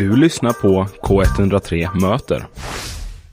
[0.00, 2.46] Du lyssnar på K103 Möter.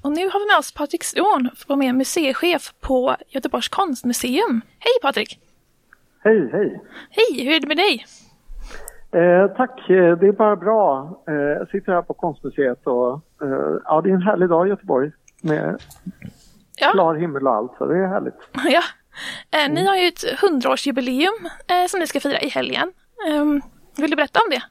[0.01, 4.61] Och nu har vi med oss Patrik Ståhn som är museichef på Göteborgs konstmuseum.
[4.79, 5.39] Hej Patrik!
[6.23, 6.81] Hej, hej!
[7.09, 8.05] Hej, hur är det med dig?
[9.11, 11.17] Eh, tack, eh, det är bara bra.
[11.27, 14.69] Eh, jag sitter här på konstmuseet och eh, ja, det är en härlig dag i
[14.69, 15.11] Göteborg
[15.41, 15.81] med
[16.77, 18.39] Ja, klar himmel och allt, så det är härligt.
[18.53, 18.83] ja.
[19.59, 22.91] Eh, ni har ju ett hundraårsjubileum eh, som ni ska fira i helgen.
[23.27, 23.61] Ehm,
[23.97, 24.61] vill du berätta om det?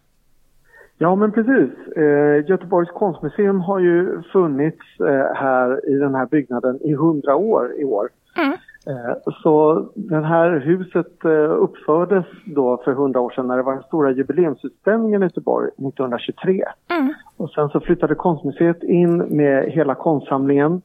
[0.98, 1.96] Ja, men precis.
[1.96, 7.72] Eh, Göteborgs konstmuseum har ju funnits eh, här i den här byggnaden i hundra år
[7.78, 8.09] i år.
[8.38, 8.52] Mm.
[8.86, 13.72] Eh, så det här huset eh, uppfördes då för hundra år sedan när det var
[13.72, 16.64] den stora jubileumsutställningen i Göteborg 1923.
[16.91, 17.14] Mm.
[17.36, 20.83] Och sen så flyttade konstmuseet in med hela konstsamlingen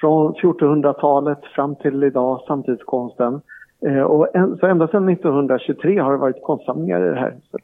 [0.00, 3.40] från 1400-talet fram till idag, samtidskonsten.
[3.86, 7.60] Eh, och en, så ända sedan 1923 har det varit konstsamlingar i det här huset.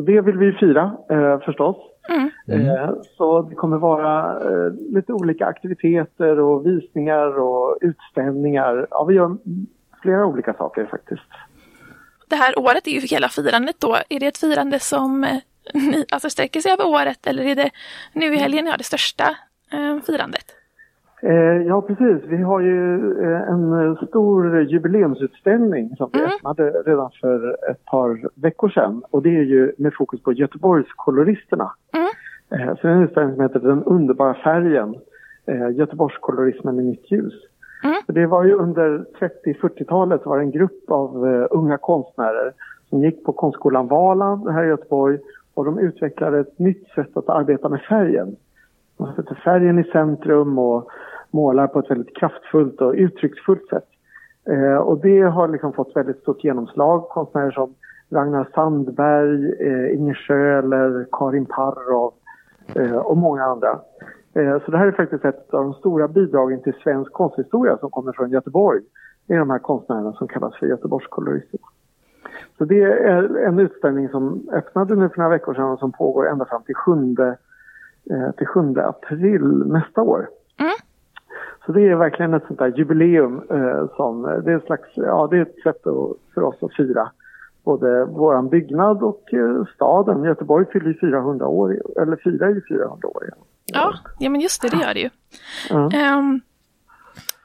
[0.00, 1.76] Så det vill vi fira eh, förstås.
[2.08, 2.30] Mm.
[2.48, 8.86] Eh, så det kommer vara eh, lite olika aktiviteter och visningar och utställningar.
[8.90, 9.36] Ja, vi gör
[10.02, 11.30] flera olika saker faktiskt.
[12.28, 13.96] Det här året är ju hela firandet då.
[14.08, 15.36] Är det ett firande som eh,
[15.74, 17.70] ni, alltså sträcker sig över året eller är det
[18.12, 19.36] nu i helgen ni har det största
[19.72, 20.59] eh, firandet?
[21.22, 22.24] Eh, ja, precis.
[22.28, 26.30] Vi har ju eh, en stor jubileumsutställning som vi Mm.
[26.30, 29.02] öppnade redan för ett par veckor sedan.
[29.10, 31.70] Och det är ju med fokus på Göteborgskoloristerna.
[31.92, 32.68] Mm.
[32.68, 34.94] Eh, så det är en utställning som heter Den underbara färgen.
[35.72, 37.34] Göteborgskolorismen i nytt ljus.
[37.84, 37.94] Mm.
[38.06, 42.52] Det var ju under 30-40-talet var det en grupp av unga konstnärer
[42.90, 45.18] som gick på konstskolan Valand här i Göteborg
[45.54, 48.36] och de utvecklade ett nytt sätt att arbeta med färgen.
[49.00, 50.90] Man sätter färgen i centrum och
[51.30, 53.88] målar på ett väldigt kraftfullt och uttrycksfullt sätt.
[54.50, 57.08] Eh, och det har liksom fått väldigt stort genomslag.
[57.08, 57.74] Konstnärer som
[58.10, 62.12] Ragnar Sandberg, eh, Inger Schöler, Karin Parrov
[62.74, 63.80] eh, och många andra.
[64.34, 67.90] Eh, så det här är faktiskt ett av de stora bidragen till svensk konsthistoria som
[67.90, 68.80] kommer från Göteborg.
[69.26, 71.60] Det är de här konstnärerna som kallas för Göteborgskolorister.
[72.58, 76.28] Så det är en utställning som öppnade nu för några veckor sedan och som pågår
[76.28, 77.16] ända fram till 7,
[78.36, 80.28] till 7 april nästa år.
[80.60, 80.72] Mm.
[81.66, 85.28] Så det är verkligen ett sånt där jubileum eh, som, det är, ett slags, ja,
[85.30, 87.10] det är ett sätt att, för oss att fira
[87.64, 90.24] både våran byggnad och eh, staden.
[90.24, 93.38] Göteborg fyller ju 400 år, eller firar ju 400 år igen.
[93.66, 95.10] Ja, ja men just det, det gör det ju.
[95.70, 95.90] Ja.
[95.92, 96.40] Ehm,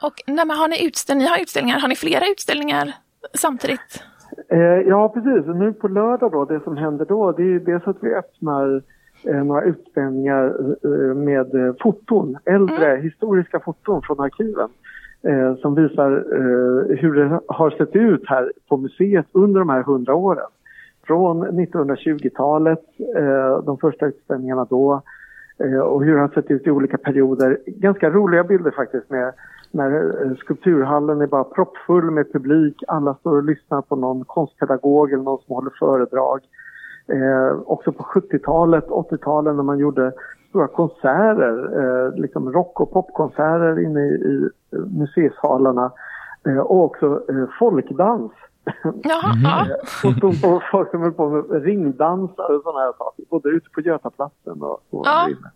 [0.01, 2.93] och när man har ni utställningar, har utställningar, har ni flera utställningar
[3.33, 4.03] samtidigt?
[4.49, 5.45] Eh, ja, precis.
[5.45, 8.81] Nu på lördag då, det som händer då, det är dels att vi öppnar eh,
[9.23, 10.45] några utställningar
[10.83, 14.69] eh, med eh, foton, äldre historiska foton från arkiven.
[15.27, 19.83] Eh, som visar eh, hur det har sett ut här på museet under de här
[19.83, 20.47] hundra åren.
[21.07, 22.83] Från 1920-talet,
[23.17, 25.01] eh, de första utställningarna då,
[25.57, 27.59] eh, och hur det har sett ut i olika perioder.
[27.65, 29.33] Ganska roliga bilder faktiskt med
[29.71, 32.83] när eh, skulpturhallen är bara proppfull med publik.
[32.87, 36.39] Alla står och lyssnar på någon konstpedagog eller någon som håller föredrag.
[37.07, 40.11] Eh, också på 70-talet, 80-talet när man gjorde
[40.49, 45.91] stora konserter, eh, liksom rock och popkonserter inne i, i eh, museisalarna.
[46.47, 48.31] Eh, och också eh, folkdans.
[49.03, 49.65] Jaha, ja.
[49.85, 53.23] Foton på folk som höll på med ringdansar och sådana här saker.
[53.29, 55.23] Både ute på Götaplatsen och, och Ja.
[55.25, 55.51] där inne.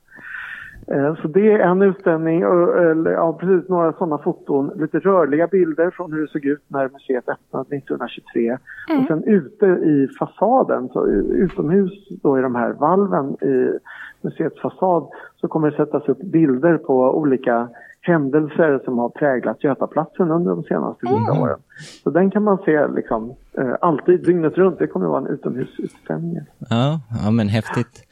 [0.87, 5.47] Eh, Så det är en utställning, och, eller, ja precis några sådana foton, lite rörliga
[5.47, 8.57] bilder från hur det såg ut när museet öppnade 1923.
[8.99, 11.91] Och sen ute i fasaden, så utomhus
[12.23, 13.79] då i de här valven i
[14.21, 15.07] museets fasad,
[15.41, 17.69] så kommer det sättas upp bilder på olika
[18.01, 21.59] händelser som har präglat Götaplatsen under de senaste hundra åren.
[22.03, 24.79] Så den kan man se liksom eh, alltid, dygnet runt.
[24.79, 26.37] Det kommer att vara en utomhusutställning.
[26.69, 28.03] Ja, ja men häftigt.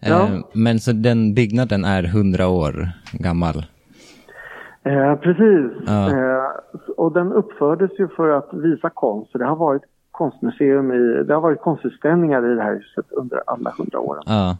[0.00, 0.22] Ja.
[0.22, 3.66] Eh, Men så den byggnaden är hundra år gammal?
[4.84, 5.72] Eh, precis.
[5.86, 6.10] Ja.
[6.10, 6.50] Eh,
[6.96, 9.32] och den uppfördes ju för att visa konst.
[9.32, 13.42] Så det har varit konstmuseum i, det har varit konstutställningar i det här huset under
[13.46, 14.22] alla hundra åren.
[14.26, 14.56] Ja.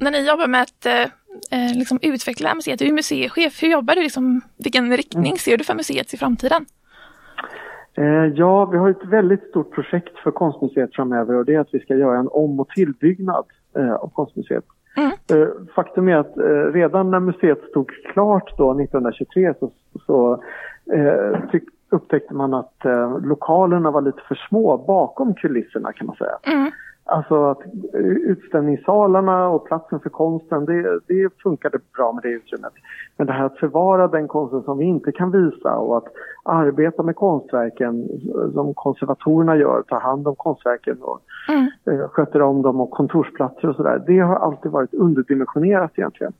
[0.00, 1.02] När ni jobbar med att eh,
[1.50, 4.02] eh, liksom utveckla museet, du är museichef, hur jobbar du?
[4.02, 6.66] Liksom, vilken riktning ser du för museet i framtiden?
[7.94, 8.04] Eh,
[8.34, 11.80] ja, vi har ett väldigt stort projekt för konstmuseet framöver och det är att vi
[11.80, 13.44] ska göra en om och tillbyggnad
[13.76, 14.64] eh, av konstmuseet.
[15.30, 19.70] Eh, faktum är att eh, redan när museet stod klart då 1923 så,
[20.06, 20.42] så
[20.92, 26.16] eh, tyck, upptäckte man att eh, lokalerna var lite för små bakom kulisserna kan man
[26.16, 26.38] säga.
[27.04, 27.58] Alltså att
[27.94, 32.72] utställningssalarna och platsen för konsten, det, det funkade bra med det utrymmet.
[33.16, 36.06] Men det här att förvara den konsten som vi inte kan visa och att
[36.44, 38.08] arbeta med konstverken
[38.54, 41.70] som konservatorerna gör, ta hand om konstverken och mm.
[41.86, 44.02] Eh, sköter om dem och kontorsplatser och sådär.
[44.06, 46.32] Det har alltid varit underdimensionerat egentligen.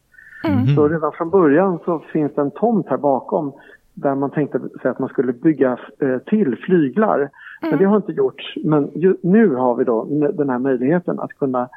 [0.44, 0.66] Mm.
[0.66, 3.52] Så redan från början så finns det en tomt här bakom
[3.94, 7.30] där man tänkte sig att man skulle bygga eh, till flyglar.
[7.62, 7.70] Mm.
[7.70, 8.44] Men det har inte gjorts.
[8.64, 11.68] Men ju, nu har vi då den här möjligheten att kunna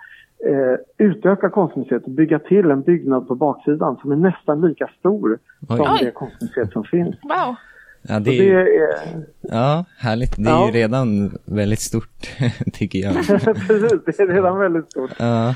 [0.45, 5.39] eh, utöka konstmuseet och bygga till en byggnad på baksidan som är nästan lika stor
[5.69, 5.77] Oj.
[5.77, 7.15] som det konstmuseet som finns.
[7.23, 7.55] Wow.
[8.07, 10.35] Ja, det är, ju, det är, ja, härligt.
[10.37, 10.67] Det är ja.
[10.67, 12.37] ju redan väldigt stort,
[12.73, 13.13] tycker jag.
[13.67, 15.11] Precis, det är redan väldigt stort.
[15.19, 15.49] Ja.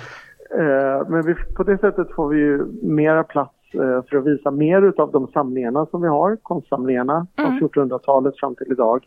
[0.51, 4.51] Eh, men vi, på det sättet får vi ju mera plats Eh, för att visa
[4.51, 7.67] mer av de samlingarna som vi har, konstsamlingarna från mm.
[7.67, 9.05] 1400-talet fram till idag.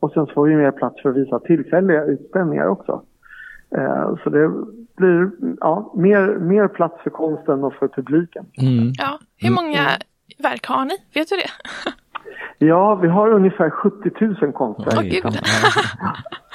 [0.00, 3.02] Och sen får vi mer plats för att visa tillfälliga utställningar också.
[3.76, 4.52] Eh, så det
[4.96, 5.30] blir
[5.60, 8.46] ja, mer, mer plats för konsten och för publiken.
[8.62, 8.92] Mm.
[8.98, 10.00] Ja, hur många mm.
[10.38, 10.94] verk har ni?
[11.14, 11.50] Vet du det?
[12.58, 14.10] Ja, vi har ungefär 70
[14.42, 14.96] 000 konstverk.
[14.96, 15.24] Oh, Gud.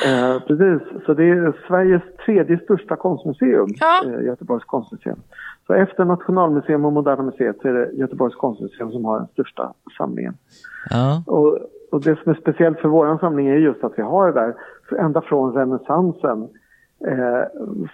[0.06, 4.04] eh, precis, så det är Sveriges tredje största konstmuseum, ja.
[4.06, 5.20] eh, Göteborgs konstmuseum.
[5.68, 9.74] Så efter Nationalmuseum och Moderna Museet så är det Göteborgs konstmuseum som har den största
[9.98, 10.34] samlingen.
[10.90, 11.24] Ja.
[11.28, 11.60] Och,
[11.94, 14.54] och det som är speciellt för vår samling är just att vi har det där
[15.00, 16.48] ända från renässansen
[17.08, 17.44] eh,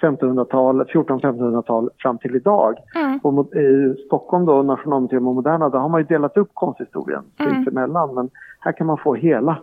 [0.02, 2.76] 1500-tal, 1400-1500-tal fram till idag.
[2.96, 3.20] Mm.
[3.24, 7.68] Och i Stockholm då, Nationalmuseum och Moderna, där har man ju delat upp konsthistorien mm.
[7.68, 8.16] emellan.
[8.16, 8.30] Men
[8.60, 9.60] här kan man få hela,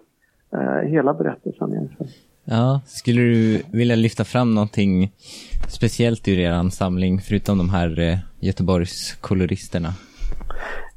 [0.52, 2.12] eh, hela berättelsen egentligen.
[2.44, 5.12] Ja, skulle du vilja lyfta fram någonting
[5.68, 9.88] speciellt ur er samling, förutom de här eh, Göteborgs koloristerna?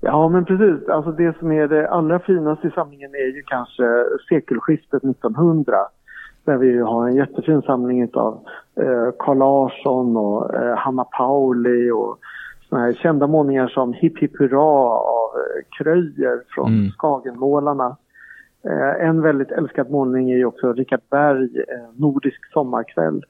[0.01, 0.90] Ja, men precis.
[0.90, 3.84] Alltså det som är det allra finaste i samlingen är ju kanske
[4.30, 5.75] sekelskiftet 1900
[6.46, 8.40] där vi har en jättefin samling av
[8.75, 12.19] eh, Carl Larsson och eh, Hanna Pauli och
[12.69, 14.62] såna här kända målningar som Hipp Hipp Hurra
[15.00, 16.90] av eh, Kröjer från mm.
[16.92, 17.98] Skagenmålarna.
[18.66, 23.24] Eh, en väldigt älskad målning är ju också Richard Berg, eh, Nordisk sommarkväll.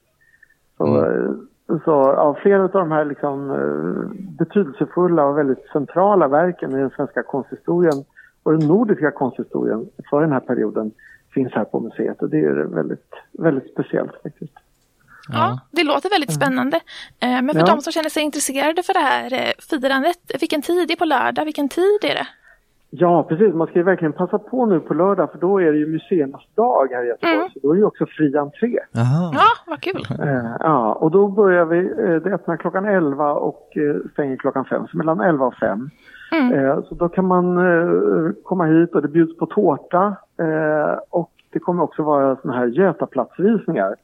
[0.77, 1.47] Så, mm.
[1.69, 6.89] Så ja, flera av de här liksom, eh, betydelsefulla och väldigt centrala verken i den
[6.89, 8.05] svenska konsthistorien
[8.43, 10.91] och den nordiska konsthistorien för den här perioden
[11.33, 14.53] finns här på museet och det är väldigt, väldigt speciellt faktiskt.
[15.31, 16.77] Ja, det låter väldigt spännande.
[17.19, 17.65] Eh, men för ja.
[17.65, 21.45] de som känner sig intresserade för det här eh, firandet, vilken tid är på lördag?
[21.45, 22.27] Vilken tid är det?
[22.89, 23.53] Ja, precis.
[23.53, 26.41] Man ska ju verkligen passa på nu på lördag för då är det ju museernas
[26.55, 27.35] dag här i Göteborg.
[27.35, 27.49] Mm.
[27.53, 28.79] Så då är det ju också fri entré.
[28.97, 29.31] Aha.
[29.33, 30.05] Ja, vad kul.
[30.27, 31.81] Eh, ja, och då börjar vi,
[32.19, 33.77] det öppnar klockan 11 och
[34.13, 35.89] stänger klockan 5, så mellan 11 och 5.
[36.31, 36.83] Mm.
[36.83, 37.57] Så då kan man
[38.43, 42.65] komma hit och det bjuds på tårta Eh, och det kommer också vara såna här
[42.65, 43.95] Götaplatsvisningar.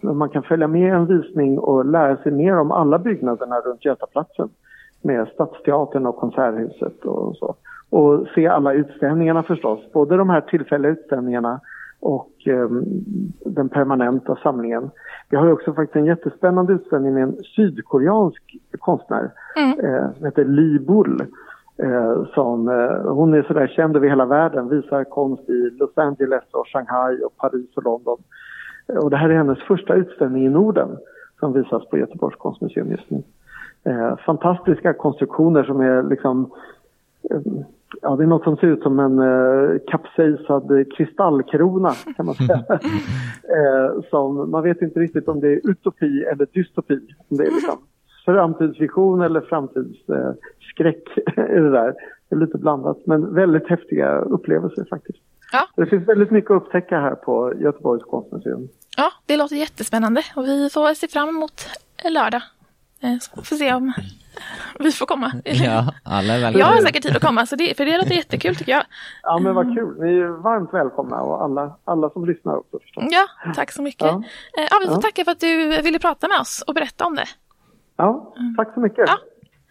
[0.00, 4.48] Man kan följa med en visning och lära sig mer om alla byggnaderna runt Götaplatsen
[5.04, 7.54] med Stadsteatern och Konserthuset och så.
[7.90, 11.60] Och se alla utställningarna förstås, både de här tillfälliga utställningarna
[12.00, 12.68] och eh,
[13.44, 14.90] den permanenta samlingen.
[15.30, 18.42] Vi har också faktiskt en jättespännande utställning med en sydkoreansk
[18.78, 19.80] konstnär mm.
[19.80, 21.26] eh, som heter Li Bull
[21.76, 26.44] Eh, som, eh, hon är sådär känd över hela världen, visar konst i Los Angeles
[26.50, 28.18] och Shanghai och Paris och London.
[29.02, 30.96] Och det här är hennes första utställning i Norden
[31.40, 33.22] som visas på Göteborgs konstmuseum just nu.
[33.84, 36.50] Eh, fantastiska konstruktioner som är liksom
[37.30, 37.40] eh,
[38.02, 42.64] Ja, det är något som ser ut som en eh, kapsejsad kristallkrona kan man säga.
[43.58, 47.00] eh, som, man vet inte riktigt om det är utopi eller dystopi.
[47.28, 47.78] Det är liksom
[48.24, 51.94] framtidsvision eller framtidsskräck i det där.
[52.28, 55.18] Det är lite blandat, men väldigt häftiga upplevelser faktiskt.
[55.52, 55.68] Ja.
[55.76, 58.68] Det finns väldigt mycket att upptäcka här på Göteborgs konstmuseum.
[58.96, 61.68] Ja, det låter jättespännande och vi får se fram emot
[62.10, 62.42] lördag.
[63.04, 63.92] Eh, så får se om
[64.78, 65.32] vi får komma.
[65.44, 66.58] Ja, alla är välkomna.
[66.58, 68.84] Jag har säkert tid att komma, så det, för det låter jättekul tycker jag.
[69.22, 70.00] Ja, men vad kul.
[70.00, 73.04] Ni är varmt välkomna och alla, alla som lyssnar också förstås.
[73.10, 74.06] Ja, tack så mycket.
[74.06, 74.22] Ja,
[74.58, 75.00] eh, ja vi får ja.
[75.00, 77.28] tacka för att du ville prata med oss och berätta om det.
[77.96, 79.04] Ja, tack så mycket.
[79.08, 79.18] Ja,